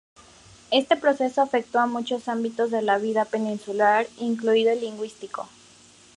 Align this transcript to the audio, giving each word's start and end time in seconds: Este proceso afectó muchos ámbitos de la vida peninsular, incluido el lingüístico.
Este 0.71 0.95
proceso 0.97 1.43
afectó 1.43 1.85
muchos 1.85 2.27
ámbitos 2.27 2.71
de 2.71 2.81
la 2.81 2.97
vida 2.97 3.23
peninsular, 3.23 4.07
incluido 4.17 4.71
el 4.71 4.81
lingüístico. 4.81 5.47